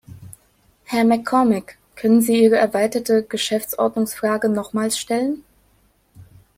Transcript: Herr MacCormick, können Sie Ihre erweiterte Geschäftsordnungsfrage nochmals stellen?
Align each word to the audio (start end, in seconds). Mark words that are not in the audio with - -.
Herr 0.85 1.03
MacCormick, 1.03 1.77
können 1.95 2.21
Sie 2.23 2.41
Ihre 2.41 2.55
erweiterte 2.55 3.21
Geschäftsordnungsfrage 3.21 4.49
nochmals 4.49 4.97
stellen? 4.97 5.43